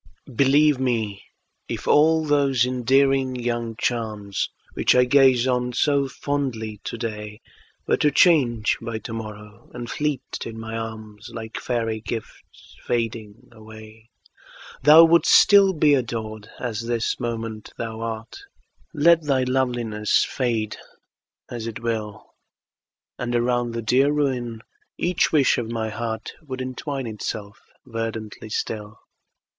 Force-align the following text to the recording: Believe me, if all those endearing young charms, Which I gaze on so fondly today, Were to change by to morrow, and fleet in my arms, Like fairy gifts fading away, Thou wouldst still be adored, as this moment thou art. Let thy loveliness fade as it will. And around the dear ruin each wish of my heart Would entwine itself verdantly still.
Believe 0.35 0.79
me, 0.79 1.21
if 1.67 1.87
all 1.87 2.25
those 2.25 2.65
endearing 2.65 3.35
young 3.35 3.75
charms, 3.77 4.49
Which 4.73 4.95
I 4.95 5.03
gaze 5.03 5.47
on 5.47 5.73
so 5.73 6.07
fondly 6.07 6.81
today, 6.83 7.39
Were 7.85 7.97
to 7.97 8.09
change 8.09 8.77
by 8.81 8.97
to 8.97 9.13
morrow, 9.13 9.69
and 9.75 9.91
fleet 9.91 10.23
in 10.43 10.59
my 10.59 10.75
arms, 10.75 11.29
Like 11.31 11.59
fairy 11.59 11.99
gifts 12.01 12.75
fading 12.83 13.49
away, 13.51 14.09
Thou 14.81 15.03
wouldst 15.03 15.31
still 15.35 15.71
be 15.71 15.93
adored, 15.93 16.49
as 16.59 16.81
this 16.87 17.19
moment 17.19 17.71
thou 17.77 17.99
art. 18.01 18.39
Let 18.95 19.21
thy 19.25 19.43
loveliness 19.43 20.25
fade 20.27 20.77
as 21.47 21.67
it 21.67 21.79
will. 21.79 22.25
And 23.19 23.35
around 23.35 23.73
the 23.75 23.83
dear 23.83 24.11
ruin 24.11 24.63
each 24.97 25.31
wish 25.31 25.59
of 25.59 25.69
my 25.69 25.89
heart 25.89 26.33
Would 26.41 26.59
entwine 26.59 27.05
itself 27.05 27.61
verdantly 27.85 28.49
still. 28.49 28.97